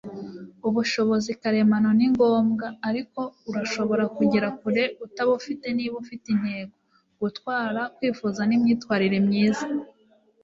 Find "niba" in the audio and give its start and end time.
5.77-5.95